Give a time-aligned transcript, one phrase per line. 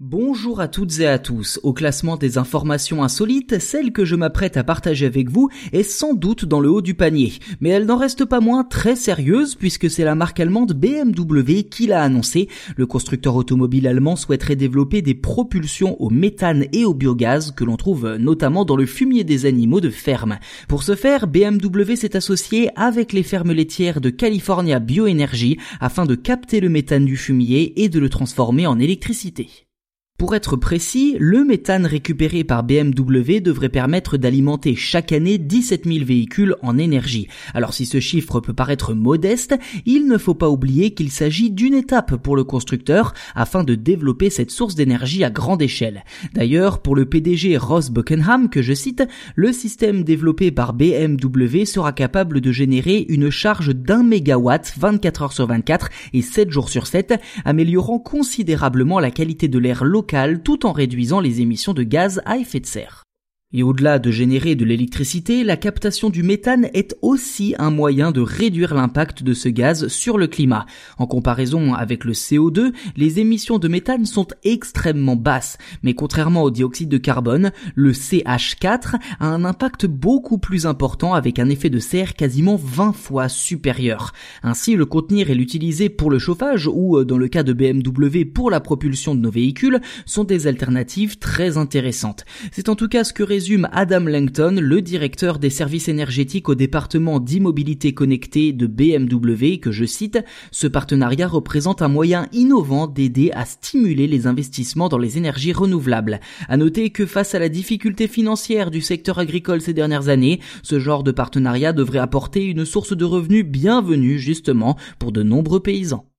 [0.00, 1.60] Bonjour à toutes et à tous.
[1.62, 6.14] Au classement des informations insolites, celle que je m'apprête à partager avec vous est sans
[6.14, 7.32] doute dans le haut du panier.
[7.60, 11.86] Mais elle n'en reste pas moins très sérieuse puisque c'est la marque allemande BMW qui
[11.86, 12.48] l'a annoncé.
[12.76, 17.76] Le constructeur automobile allemand souhaiterait développer des propulsions au méthane et au biogaz que l'on
[17.76, 20.38] trouve notamment dans le fumier des animaux de ferme.
[20.68, 26.16] Pour ce faire, BMW s'est associé avec les fermes laitières de California Bioenergy afin de
[26.16, 29.64] capter le méthane du fumier et de le transformer en électricité.
[30.24, 36.02] Pour être précis, le méthane récupéré par BMW devrait permettre d'alimenter chaque année 17 000
[36.02, 37.28] véhicules en énergie.
[37.52, 41.74] Alors si ce chiffre peut paraître modeste, il ne faut pas oublier qu'il s'agit d'une
[41.74, 46.04] étape pour le constructeur afin de développer cette source d'énergie à grande échelle.
[46.32, 49.02] D'ailleurs, pour le PDG Ross Buckenham, que je cite,
[49.34, 55.32] le système développé par BMW sera capable de générer une charge d'un mégawatt 24 heures
[55.34, 57.12] sur 24 et 7 jours sur 7,
[57.44, 62.38] améliorant considérablement la qualité de l'air local tout en réduisant les émissions de gaz à
[62.38, 63.03] effet de serre.
[63.56, 68.20] Et au-delà de générer de l'électricité, la captation du méthane est aussi un moyen de
[68.20, 70.66] réduire l'impact de ce gaz sur le climat.
[70.98, 76.50] En comparaison avec le CO2, les émissions de méthane sont extrêmement basses, mais contrairement au
[76.50, 81.78] dioxyde de carbone, le CH4 a un impact beaucoup plus important avec un effet de
[81.78, 84.14] serre quasiment 20 fois supérieur.
[84.42, 88.24] Ainsi, le contenir et l'utiliser pour le chauffage ou, euh, dans le cas de BMW,
[88.24, 92.24] pour la propulsion de nos véhicules sont des alternatives très intéressantes.
[92.50, 96.54] C'est en tout cas ce que résume Adam Langton, le directeur des services énergétiques au
[96.54, 100.18] département d'immobilité connectée de BMW, que je cite,
[100.50, 106.20] ce partenariat représente un moyen innovant d'aider à stimuler les investissements dans les énergies renouvelables.
[106.48, 110.78] À noter que face à la difficulté financière du secteur agricole ces dernières années, ce
[110.78, 116.06] genre de partenariat devrait apporter une source de revenus bienvenue justement pour de nombreux paysans.